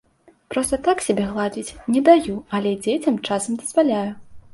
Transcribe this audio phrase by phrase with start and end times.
[0.51, 4.09] Проста так сябе гладзіць не даю, але дзецям часам дазваляю.